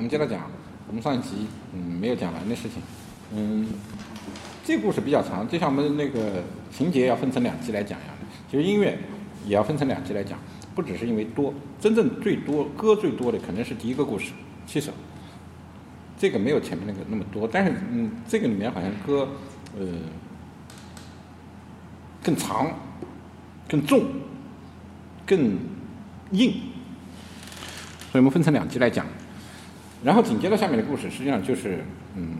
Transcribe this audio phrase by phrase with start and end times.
[0.00, 0.50] 我们接着讲，
[0.88, 2.80] 我们上一集嗯没有讲完的事情，
[3.36, 3.66] 嗯，
[4.64, 6.42] 这故事比较长，就像我们那个
[6.72, 8.98] 情节要分成两集来讲一样的，其实音乐
[9.44, 10.38] 也要分成两集来讲，
[10.74, 14.32] 不只是因为多，真正最多歌最多的可能是第一个故事
[14.66, 14.90] 七首，
[16.16, 19.28] 这个没有前面那个那么多，但是嗯，这个里面好像歌
[19.78, 19.86] 呃
[22.22, 22.72] 更长、
[23.68, 24.06] 更重、
[25.26, 25.58] 更
[26.30, 26.52] 硬，
[28.10, 29.04] 所以我们分成两集来讲。
[30.02, 31.84] 然后紧接着下面的故事，实际上就是
[32.16, 32.30] 嗯，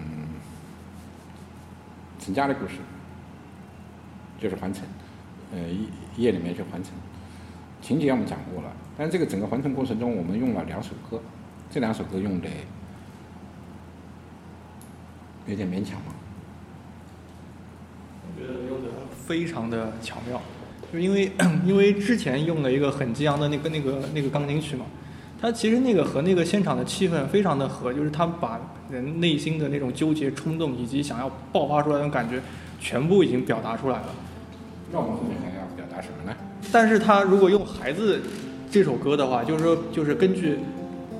[2.18, 2.76] 陈家的故事，
[4.40, 4.82] 就是环城，
[5.52, 5.58] 呃，
[6.16, 6.92] 夜里面去环城，
[7.82, 11.20] 情节我们讲过了，但这个整个环城过程中，我们用了两首歌，
[11.70, 12.48] 这两首歌用的
[15.46, 16.14] 有点勉强嘛。
[18.24, 18.88] 我觉得用的
[19.26, 20.40] 非常的巧妙，
[20.90, 21.30] 就因为
[21.66, 24.86] 因为之前用了一个很激昂的那个那个那个钢琴曲嘛。
[25.40, 32.40] 他其实那个和那个现场的气氛非常的合，就是他把人内心的那种纠结、冲动以及想要爆发出来的感觉，
[32.78, 34.06] 全部已经表达出来了。
[34.92, 36.36] 那我们后面还要表达什么呢？
[36.70, 38.18] 但是他如果用《孩子》
[38.70, 40.58] 这首歌的话，就是说，就是根据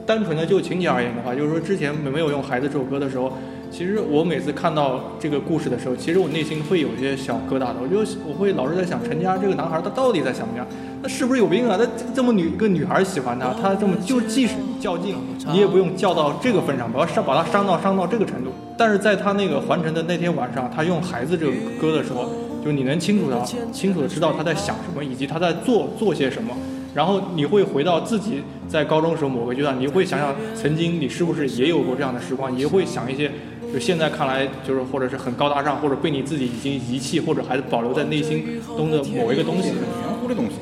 [0.04, 3.32] 单纯的就情节而言的话，就是说之前没有用《孩子》这首歌的时候。
[3.72, 7.76] 其实我每次看到这个故事的时候，其实我内心会有一些小疙瘩的。
[7.80, 10.66] 我就我会老是在想，陈家这个男孩他到底在想什
[11.00, 11.02] 么？
[11.02, 11.78] 他是不是有病啊？
[11.78, 15.16] 他这么女一个女孩喜欢他，他这么就即使你较劲，
[15.50, 18.50] 你也不用较到这个份上，不要伤把他伤到伤到这个程度。
[18.76, 22.28] 但是在他那个环城的那天晚上，他用孩子这个歌的时候，
[22.64, 23.42] 就你能清楚的
[23.72, 26.54] 清楚的知道他在想什么，以及他在做做些什么。
[26.92, 33.30] 然后你会回到自己在高中时候某个阶段，你会想想曾经你是不是也有过这样的时光，也会想一些。
[33.72, 40.56] 就现在看来，就是或者是很高大上，或者被你自己已经遗弃，或者还是保留在内心中的某一个东西，很玄乎的东西。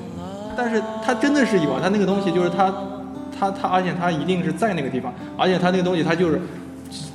[0.59, 2.75] 但是它真的是有，它那个东西就是它，
[3.39, 6.41] 它它，而且它一定是在那个地方，而且它那个东西它就是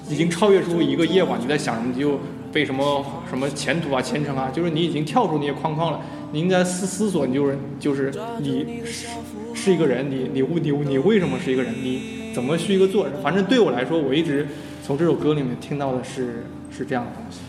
[0.09, 2.17] 已经超越出一个夜晚你在想什么，你就
[2.53, 5.99] 被什么什么前途啊、前程啊，就是你已经跳出那些框框了。
[6.31, 8.09] 你应该思思索，你就是就是
[8.39, 9.07] 你是
[9.53, 11.73] 是一个人，你你你你为什么是一个人？
[11.83, 13.13] 你怎么是一个做人？
[13.21, 14.47] 反正对我来说，我一直。
[14.85, 17.39] 从这首歌里面听到的是是这样的东西。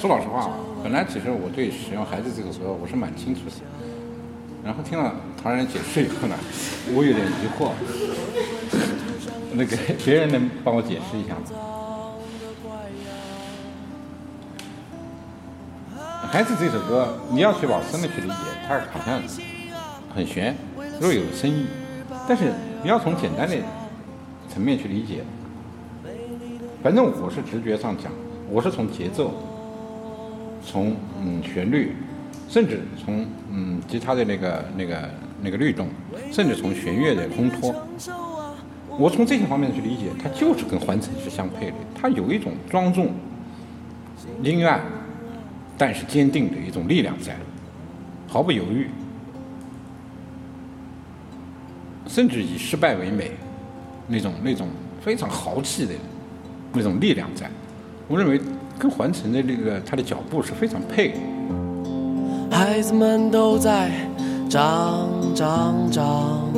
[0.00, 0.50] 说老实话，
[0.82, 3.52] 本来其实我对使用“孩子”这个歌我是蛮清楚的，
[4.64, 6.34] 然后听了唐人解释以后呢，
[6.94, 7.72] 我有点疑惑。
[9.52, 11.42] 那个别人能帮我解释一下吗
[16.32, 18.34] ？“孩子”这首歌，你要去往深的去理解，
[18.66, 19.20] 它好像
[20.14, 20.56] 很玄，
[20.98, 21.66] 若有深意。
[22.26, 22.50] 但是
[22.82, 23.54] 你要从简单的
[24.48, 25.22] 层面去理解。
[26.82, 28.10] 反正我是直觉上讲，
[28.50, 29.30] 我是从节奏，
[30.66, 31.94] 从嗯旋律，
[32.48, 35.10] 甚至从嗯吉他的那个那个
[35.42, 35.88] 那个律动，
[36.30, 37.74] 甚至从弦乐的烘托，
[38.98, 41.76] 我从这些方面去理解，它就是跟环城是相配的。
[41.94, 43.12] 它有一种庄重、
[44.42, 44.80] 阴暗，
[45.76, 47.36] 但是坚定的一种力量在，
[48.28, 48.88] 毫不犹豫，
[52.06, 53.32] 甚至以失败为美，
[54.06, 54.68] 那种那种
[55.00, 55.92] 非常豪气的。
[56.76, 57.48] 那种力量在，
[58.08, 58.40] 我认为
[58.76, 61.18] 跟环城的那个他的脚步是非常配的。
[62.54, 63.90] 孩子们都在
[64.48, 66.52] 长长长。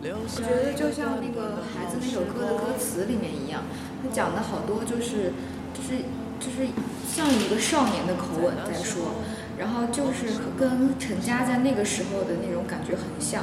[0.00, 3.60] 我觉得就像那个孩子那首歌的歌词里面一样，
[4.02, 5.34] 他讲的好多就是
[5.76, 6.00] 就是
[6.40, 6.66] 就是
[7.06, 9.16] 像一个少年的口吻在说，
[9.58, 13.42] 然后就是跟陈家在那个时候的那种感觉很像，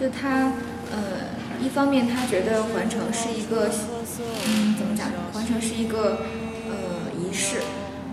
[0.00, 0.54] 就他
[0.90, 1.36] 呃。
[1.60, 3.68] 一方面，他觉得环城是一个，
[4.46, 5.08] 嗯，怎么讲？
[5.32, 6.18] 环城是一个，
[6.70, 7.56] 呃，仪式。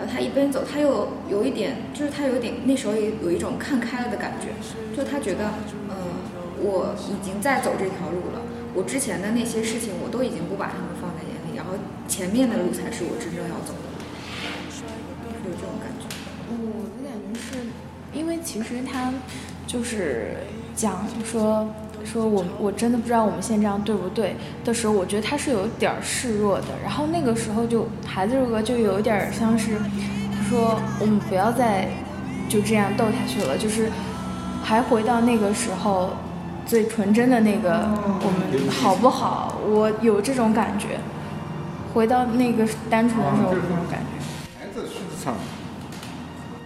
[0.05, 4.49] 他一边走，他又有一点，就是他有点那时候也有一种看开了的感觉。
[4.95, 5.45] 就他觉得，
[5.89, 5.95] 呃，
[6.59, 8.41] 我已经在走这条路了。
[8.73, 11.57] 我之前的那些事情，我都已经不把他们放在眼里。
[11.57, 11.73] 然后
[12.07, 13.87] 前面的路才是我真正要走的。
[14.69, 14.83] 是
[15.45, 16.05] 有这种感觉。
[16.49, 17.59] 我的感觉是，
[18.13, 19.13] 因为其实他
[19.65, 20.37] 就是
[20.75, 21.67] 讲说。
[22.05, 26.67] 说我我真的不知道我们现在这样对不对的时候，我觉得他是有点示弱的。
[26.83, 31.89] 然后那个时候就孩子这个就有点像是，他说我们不要再
[32.47, 33.89] 就这样斗下去了，就是
[34.63, 36.11] 还回到那个时候
[36.65, 37.89] 最纯真的那个
[38.21, 39.57] 我们好不好？
[39.67, 40.99] 我有这种感觉，
[41.93, 44.15] 回到那个单纯的时候那种感觉。
[44.59, 45.33] 孩子实质上，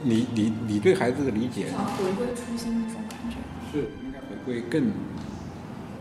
[0.02, 1.68] 你你你对孩子的理解，
[1.98, 3.36] 回归初心那种感觉，
[3.72, 4.92] 是应该回归更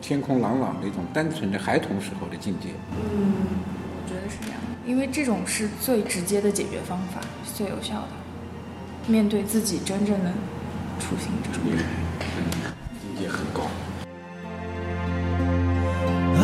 [0.00, 2.69] 天空朗朗的一种单纯的孩童时候的境界。
[2.93, 3.33] 嗯。
[3.91, 7.21] 我觉得是这样，因为这种是最直接的解决方法，
[7.55, 8.09] 最有效的。
[9.06, 10.33] 面对自己真正的。
[11.01, 11.59] 初心者。
[13.03, 13.69] 境界很高。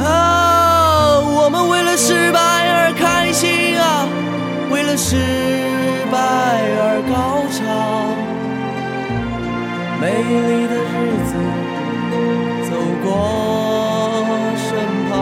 [0.03, 4.07] 啊，我们为了失败而开心啊，
[4.71, 5.74] 为了失。
[6.11, 6.17] 白
[6.81, 7.15] 而高
[7.51, 7.59] 唱
[10.01, 10.95] 美丽的日
[11.29, 11.33] 子
[12.69, 12.73] 走
[13.03, 13.07] 过
[14.57, 14.67] 身
[15.11, 15.13] 旁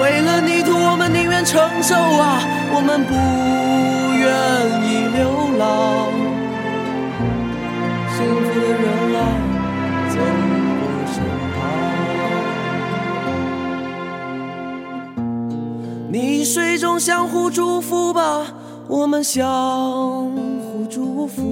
[0.00, 2.40] 为了泥土我们宁愿承受啊
[2.74, 3.12] 我们不
[4.18, 4.26] 愿
[4.82, 5.20] 意流
[5.58, 5.62] 浪
[8.14, 9.01] 幸福的人
[17.04, 18.46] 相互祝福吧，
[18.86, 19.44] 我们相
[20.60, 21.42] 互祝福，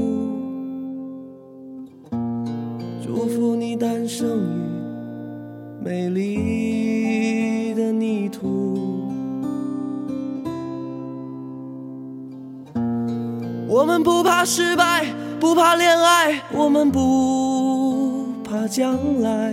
[3.03, 9.11] 祝福你诞生于美丽的泥土。
[13.69, 15.05] 我们不怕失败，
[15.41, 19.53] 不怕恋爱，我们不怕将来，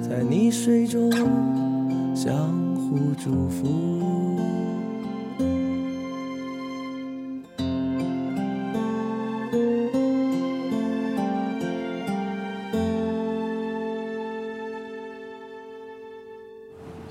[0.00, 1.10] 在泥水中
[2.14, 2.32] 相
[2.90, 3.68] 互祝福。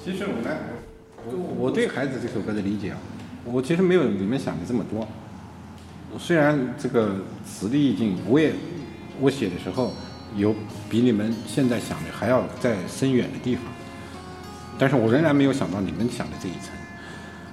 [0.03, 0.49] 其实我呢，
[1.25, 2.97] 我我对孩子这首歌的理解啊，
[3.45, 5.07] 我其实没有你们想的这么多。
[6.17, 7.15] 虽然这个
[7.45, 8.53] 词的意境，我也
[9.21, 9.93] 我写的时候
[10.35, 10.53] 有
[10.89, 13.63] 比你们现在想的还要再深远的地方，
[14.79, 16.71] 但是我仍然没有想到你们想的这一层。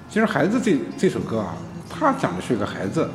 [0.09, 1.57] 其实孩子这这首歌啊，
[1.89, 3.07] 它讲的是一个孩子，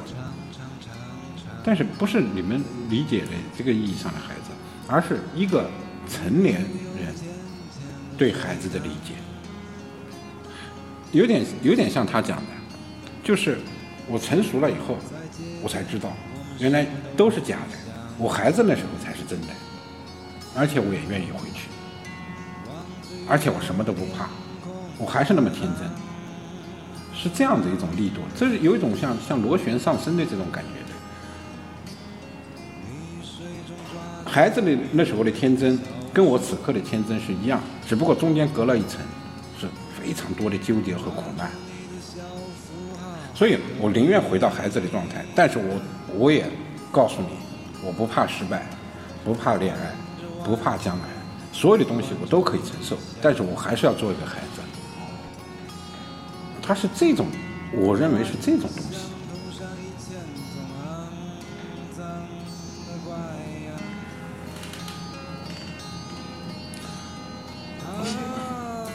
[1.64, 4.50] 但是不是你们理解的这个意义上的孩子，
[4.87, 5.69] 而是一个
[6.06, 7.14] 成年人
[8.19, 9.14] 对孩子的理解。
[11.12, 12.53] 有点有点像他讲的，
[13.25, 13.58] 就是
[14.06, 14.97] 我成熟了以后，
[15.62, 16.12] 我才知道，
[16.58, 16.87] 原来
[17.17, 17.79] 都是假的，
[18.19, 19.49] 我孩子那时候才是真的，
[20.55, 21.69] 而且我也愿意回去，
[23.28, 24.28] 而且我什么都不怕，
[24.98, 25.88] 我还是那么天真，
[27.14, 30.92] 是这样的一种力度，这是有一种像像螺旋上升的这种感觉的。
[34.30, 35.78] 孩子的那时候的天真，
[36.12, 39.00] 跟我此刻的天真是一样，只不过中间隔了一层，
[39.60, 39.66] 是
[39.98, 41.50] 非常多的纠结和苦难。
[43.34, 45.80] 所以我宁愿回到孩子的状态，但是我
[46.16, 46.46] 我也
[46.90, 47.28] 告诉你，
[47.84, 48.66] 我不怕失败，
[49.24, 49.92] 不怕恋爱，
[50.44, 51.04] 不怕将来，
[51.52, 54.60] 所有的东西我都可以承受，但是我还是要做一个孩子。
[56.60, 57.26] 他是这种，
[57.72, 58.99] 我认为是这种东西。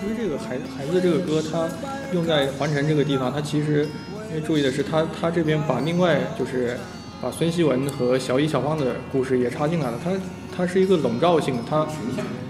[0.03, 1.67] 因为这个孩孩子这个歌，它
[2.13, 3.87] 用在环城这个地方，它其实
[4.29, 6.77] 因为注意的是，他他这边把另外就是
[7.21, 9.99] 把孙希文和小乙小芳的故事也插进来了。
[10.01, 10.11] 他
[10.57, 11.85] 它是一个笼罩性的，它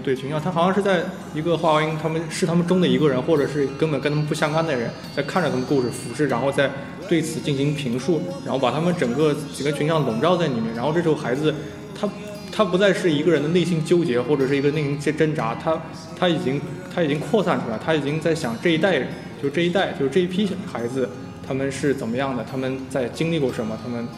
[0.02, 1.02] 对群像，它好像是在
[1.34, 6.70] 一个华音，他们是他们中的一个人，或者是根本跟他们不相干的人，在看着他们故事俯视，然后再
[7.06, 10.74] 对此进行评述，然后把他们整个几个群像笼罩在里面。
[10.74, 11.54] 然后这时候孩子，
[11.94, 12.08] 他
[12.50, 15.78] 他不再是一个人的内心纠结，或者是一个内心挣扎，他
[16.18, 16.58] 他已经
[16.94, 19.06] 他已经扩散出来，他已经在想这一代，
[19.42, 21.06] 就这一代，就这一批孩子，
[21.46, 24.08] 他们是怎么样的，他们在经历过什么，他们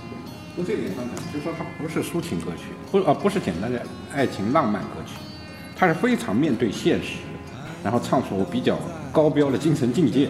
[0.55, 3.81] 从这点上讲，就说它不是抒情歌曲，不啊不是简单的
[4.15, 5.15] 爱情浪漫歌曲，
[5.77, 7.19] 它是非常面对现实，
[7.83, 8.79] 然后唱出比较
[9.13, 10.29] 高标的精神境界。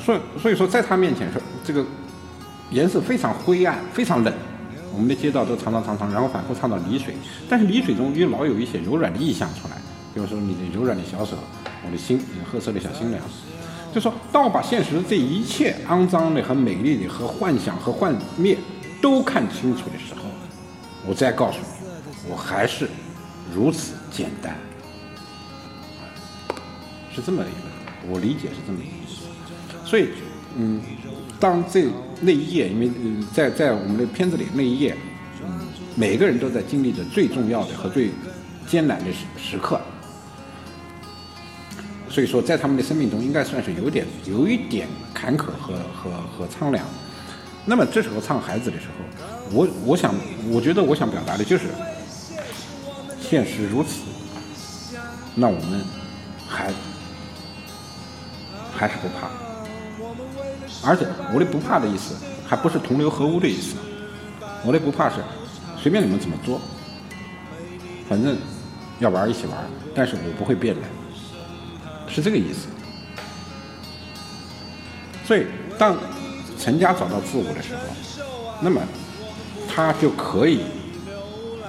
[0.00, 1.84] 所以所以说，在他面前是这个
[2.70, 4.32] 颜色非常灰暗，非常冷。
[4.92, 7.14] 我们的街道都长长长长，然后反复唱到丽水，
[7.48, 9.76] 但是丽水中又老有一些柔软的意象出来，
[10.14, 11.36] 比如说你的柔软的小手，
[11.84, 13.22] 我的心，你褐色的小心凉。
[13.94, 18.56] 就说当我把现实的这一切肮脏的和美丽的和幻想和幻灭
[19.00, 20.22] 都看清楚的时候，
[21.06, 22.88] 我再告诉你，我还是
[23.54, 24.56] 如此简单，
[27.14, 29.26] 是这么一个，我理解是这么一个意思。
[29.84, 30.08] 所以，
[30.56, 30.80] 嗯，
[31.38, 31.86] 当这
[32.20, 34.96] 那一页，因为嗯，在在我们的片子里那一页，
[35.44, 35.60] 嗯，
[35.94, 38.10] 每个人都在经历着最重要的和最
[38.66, 39.80] 艰难的时时刻。
[42.08, 46.84] 所以说，在他们的生命中，应该算是有点有一点坎坷和和和苍凉。
[47.66, 49.04] 那么这时候唱孩子的时候，
[49.50, 50.14] 我我想，
[50.48, 51.64] 我觉得我想表达的就是，
[53.20, 54.02] 现实如此，
[55.34, 55.84] 那我们
[56.46, 56.72] 还
[58.72, 59.28] 还是不怕。
[60.88, 61.04] 而且
[61.34, 62.14] 我的不怕的意思，
[62.46, 63.74] 还不是同流合污的意思。
[64.64, 65.16] 我的不怕是
[65.76, 66.60] 随便你们怎么做，
[68.08, 68.36] 反正
[69.00, 69.58] 要玩一起玩，
[69.92, 70.82] 但是我不会变的。
[72.08, 72.68] 是这个意思。
[75.24, 75.46] 所以，
[75.76, 75.96] 当
[76.58, 77.82] 陈家找到自我的时候，
[78.60, 78.80] 那么
[79.68, 80.60] 他就可以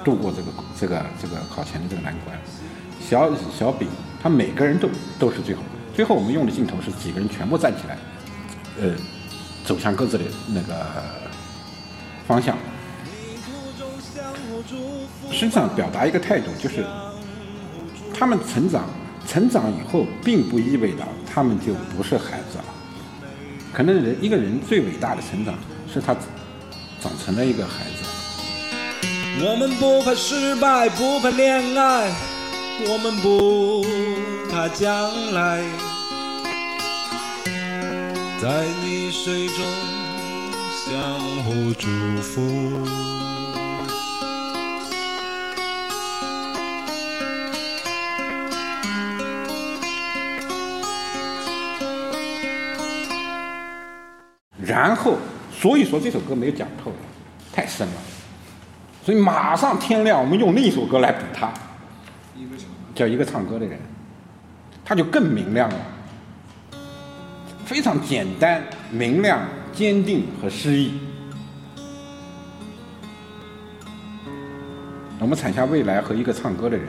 [0.04, 0.48] 度过这个
[0.80, 2.38] 这个这个考前的这个难关。
[3.00, 3.88] 小乙、小丙，
[4.22, 4.90] 他每个人都
[5.20, 5.62] 都是最后。
[5.94, 7.98] 最后我们用的镜头是几个人全部站起来，
[8.80, 8.96] 呃，
[9.66, 10.86] 走向各自的那个
[12.28, 12.56] 方向。
[15.32, 16.86] 实际上表达一个态度，就是
[18.14, 18.86] 他们成长，
[19.28, 22.66] 成长以后，并不意味着他们就不是孩子了。
[23.74, 25.54] 可能人一个人最伟大的成长，
[25.94, 26.16] 是他
[27.02, 28.04] 长成了一个孩子。
[29.40, 32.12] 我们不怕失败，不怕恋爱，
[32.88, 33.86] 我们不
[34.52, 35.64] 怕将来，
[38.42, 39.64] 在泥水中
[40.86, 41.88] 相互祝
[42.22, 43.17] 福。
[54.68, 55.16] 然后，
[55.50, 56.92] 所以说这首歌没有讲透，
[57.54, 57.94] 太深了，
[59.02, 61.50] 所以马上天亮，我们用另一首歌来补它，
[62.94, 63.80] 叫一个唱歌的人，
[64.84, 65.76] 他就更明亮了，
[67.64, 69.40] 非常简单、明亮、
[69.72, 70.92] 坚定和诗意。
[75.20, 76.88] 我们产下未来和一个唱歌的人，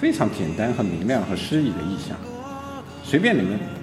[0.00, 2.16] 非常简单和明亮和诗意的意象，
[3.04, 3.73] 随便你们。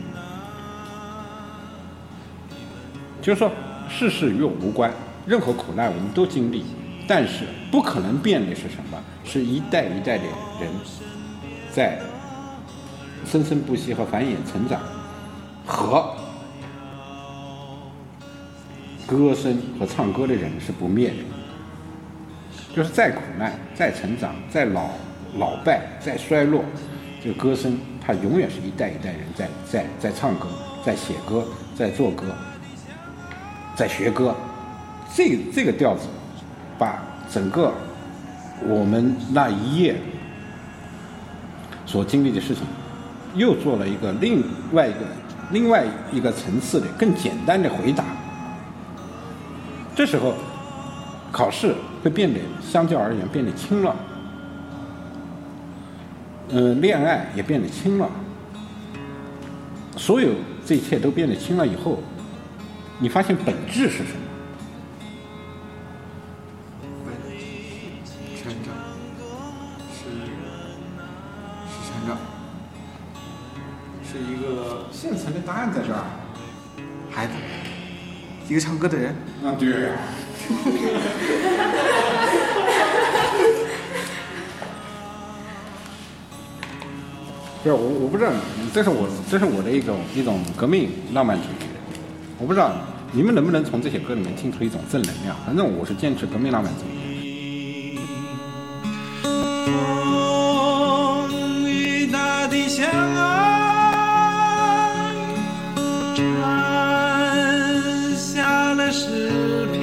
[3.21, 3.51] 就是说，
[3.87, 4.91] 世事与我无关，
[5.27, 6.65] 任何苦难我们都经历，
[7.07, 8.97] 但是不可能变的是什么？
[9.23, 10.23] 是一代一代的
[10.59, 10.69] 人
[11.71, 11.99] 在
[13.25, 14.81] 生生不息和繁衍成长，
[15.65, 16.15] 和
[19.05, 21.15] 歌声和唱歌的人是不灭的。
[22.75, 24.89] 就是再苦难、再成长、再老
[25.37, 26.63] 老败、再衰落，
[27.23, 30.47] 这个歌声它永远是一代一代人在在在唱歌、
[30.83, 32.33] 在写歌、在做歌。
[33.81, 34.35] 在学歌，
[35.11, 36.05] 这这个调子，
[36.77, 37.73] 把整个
[38.63, 39.95] 我们那一夜
[41.87, 42.63] 所经历的事情，
[43.33, 44.99] 又做了一个另外一个
[45.49, 45.83] 另外
[46.13, 48.03] 一个层次的更简单的回答。
[49.95, 50.35] 这时候，
[51.31, 51.73] 考试
[52.03, 53.95] 会变得相较而言变得轻了，
[56.49, 58.07] 嗯，恋爱也变得轻了，
[59.97, 60.29] 所有
[60.63, 61.97] 这一切都变得轻了以后。
[63.01, 64.21] 你发现本质是什么？
[68.37, 68.71] 成长，
[69.91, 70.03] 是
[71.67, 72.15] 是成长，
[74.05, 76.03] 是一个现成的答案在这儿。
[77.09, 77.33] 孩子，
[78.47, 79.15] 一个唱歌的人。
[79.43, 79.97] 啊，对呀。
[87.63, 88.31] 不是我，我不知道，
[88.71, 91.70] 这是我，这是我的一种一种革命浪漫主义。
[92.41, 92.71] 我不知道。
[93.13, 95.35] 你们能不能从这些歌里面听出一种正能量？
[95.45, 97.99] 反正我是坚持革命浪漫主义。
[99.21, 99.29] 风
[101.69, 105.13] 与大地相爱，
[106.15, 106.25] 传
[108.15, 109.81] 下了诗篇，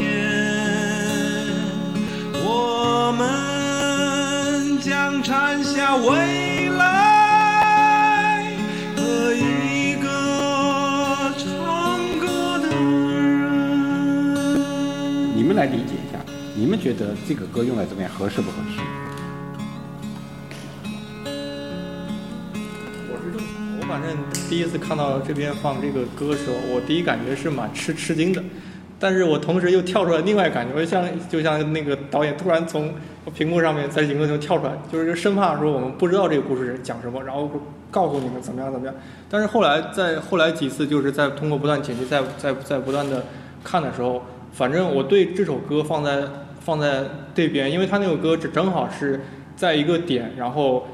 [2.42, 6.47] 我们将传下未。
[15.58, 16.20] 来理解一下，
[16.54, 18.80] 你们觉得这个歌用在这边合适不合适？
[23.10, 24.16] 我是这么，我反正
[24.48, 28.40] 第一次看到这边放这个歌的时候，我第一感觉是蛮吃吃惊的，
[29.00, 32.94] 但是我同时又跳出来另外感觉，我像就像那个导演突然从
[33.34, 37.50] 屏幕上面在荧幕中跳出来，就是生怕说我们不知道这个故事讲什么，然后
[37.90, 38.94] 告诉你们怎么样怎么样。
[39.28, 43.24] 但是后来在后来几次就是在通过不断剪辑，在在在不断的
[43.64, 44.22] 看的时候。
[44.52, 46.22] 反正我对这首歌放在
[46.60, 49.20] 放在这边，因为他那首歌只正好是
[49.56, 50.86] 在一个点，然后，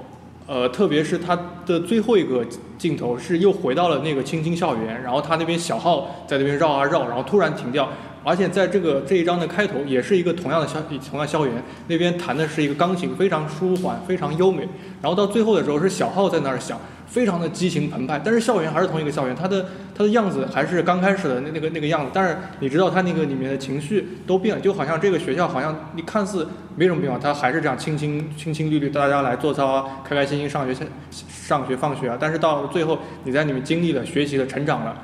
[0.47, 2.45] 呃，特别是他的最后一个
[2.77, 7.89] 镜头是又回到了那个青青校园，然后他那边小号在那边绕啊绕，然后突然停掉，
[8.23, 10.81] 而且在这个这一章的开头也是一个同样的校
[11.11, 11.55] 同样校园，
[11.89, 14.69] 那边弹的是一个钢琴，非常舒缓，非常优美，
[15.01, 16.79] 然后到最后的时候是小号在那儿响。
[17.15, 35.01] 非常的激情澎湃，但是校园还是同一个校园，它的它的样子还是刚开始的那那个那个样子，但是你知道它那个里面的情绪都变了，就好像这个学校好像你看似没什么变化，它还是这样清清清清绿绿，大家来做操啊，开开心心上学上上学放学啊，但是到最后你在里面经历了学习了成长了，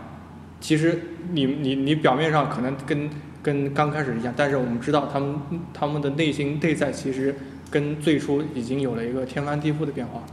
[0.60, 1.00] 其实
[1.30, 3.08] 你你你表面上可能跟
[3.40, 5.38] 跟刚开始一样，但是我们知道他们
[5.72, 7.36] 他们的内心内在其实
[7.70, 10.24] 跟最初已经有了一个天翻地覆的变化，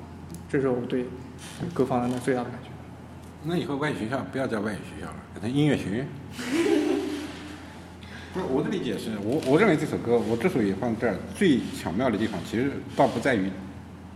[0.49, 1.05] 这是我对。
[1.73, 2.69] 歌放在那最大的感觉。
[3.43, 6.07] 那以后外语学校不要叫外语学校了，改成音乐学院。
[8.33, 13.49] 不是我的理解是，我我认为这首歌我之所以放这儿，最巧妙的地方其实倒不在于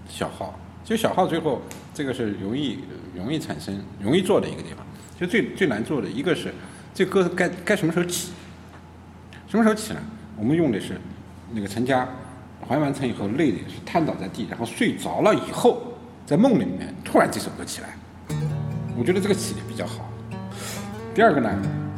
[0.07, 1.61] 小号，就小号最后
[1.93, 2.79] 这个是容易
[3.15, 4.85] 容易产生、容易做的一个地方。
[5.19, 6.53] 就最最难做的一个是
[6.93, 8.31] 这歌该该什么时候起？
[9.47, 9.99] 什么时候起呢？
[10.37, 10.99] 我们用的是
[11.53, 12.07] 那个陈家
[12.67, 15.90] 还完城以后累的是瘫倒在地，然后睡着了以后，
[16.25, 17.89] 在梦里面突然这首歌起来，
[18.97, 20.09] 我觉得这个起的比较好。
[21.13, 21.49] 第二个呢，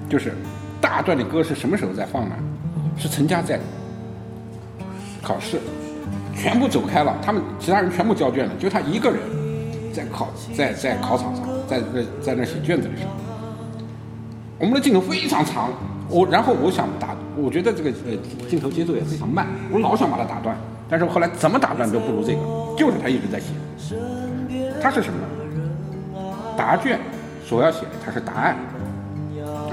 [0.09, 0.33] 就是
[0.81, 2.35] 大段的歌是什么时候在放呢？
[2.97, 3.59] 是陈家在
[5.21, 5.59] 考试，
[6.35, 9.19] 全部走开了，他们其他人全部交卷了，就他一个人
[9.93, 11.85] 在考在在考场上，在在
[12.21, 13.11] 在那写卷子的时候，
[14.59, 15.69] 我们的镜头非常长，
[16.09, 20.55] 我然后我想打，我觉得这个呃镜头节奏也非常慢，我老想把它打断，
[20.89, 22.39] 但是后来怎么打断都不如这个，
[22.77, 23.47] 就是他一直在写，
[24.81, 25.27] 他是什么呢？
[26.57, 26.99] 答卷
[27.45, 28.55] 所要写的他是答案，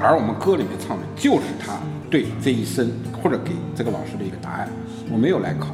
[0.00, 1.78] 而我们歌里面唱的就是他
[2.10, 2.90] 对这一生
[3.22, 4.68] 或者给这个老师的一个答案。
[5.10, 5.68] 我没有来考，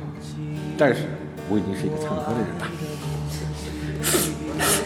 [0.79, 1.03] 但是
[1.49, 2.67] 我已经是一个唱歌的人了。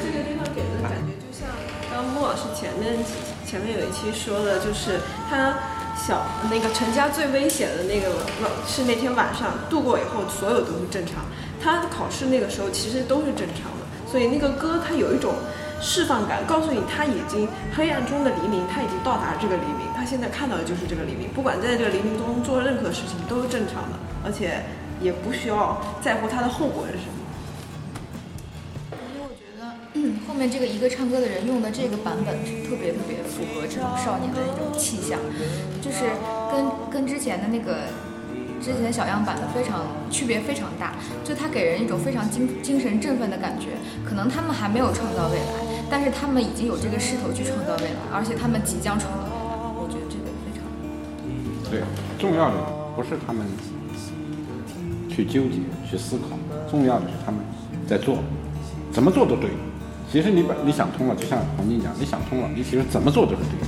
[0.03, 1.49] 这个地方给人的感觉就像
[1.91, 2.99] 刚刚穆老师前面
[3.47, 5.55] 前面有一期说的，就是他
[5.97, 8.11] 小那个成家最危险的那个
[8.43, 11.25] 晚是那天晚上度过以后，所有都是正常。
[11.63, 15.35] 他考试那个时候其实都是正常的，所以那个歌它有一种
[15.81, 24.63] 释放感，告诉你他已经黑暗中的黎明，他已经到达这个黎明，他现在看到的就是这个黎明，不管在这个黎明中做任何事情都是正常的，而且
[25.01, 27.13] 也不需要在乎它的后果是什么。
[29.15, 29.73] 因为我觉得，
[30.29, 35.19] 后面这个一个唱歌的人用的这个版本特别特别符合这种少年的那种气象，
[35.81, 36.05] 就是
[36.53, 37.89] 跟跟之前的那个
[38.61, 40.93] 之前小样版的非常区别非常大，
[41.25, 43.69] 就它给人一种非常精精神振奋的感觉。
[44.05, 49.41] 可能他们还没有创造未来，但是他们已经有这个势头去创造未来，而且他们即将创造未来。
[49.81, 50.63] 我觉得这个非常。
[51.71, 51.81] 对，
[52.19, 52.57] 重要的
[52.95, 53.47] 不是他们
[55.09, 56.37] 去纠结、去思考，
[56.71, 57.41] 重要的是他们
[57.87, 58.19] 在做，
[58.93, 59.51] 怎么做都对。
[60.11, 63.60] 其实你把你想通了，就像黄金讲，你想通了，你其实怎么做都是对。